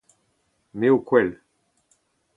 Me 0.79 0.91
ho 0.93 0.97
kwel. 1.11 1.29